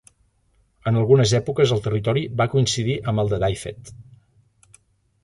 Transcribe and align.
En 0.91 0.95
algunes 1.01 1.33
èpoques 1.39 1.73
el 1.75 1.83
territori 1.87 2.23
va 2.41 2.47
coincidir 2.53 2.97
amb 3.13 3.23
el 3.25 3.31
de 3.35 3.41
Dyfed. 3.45 3.93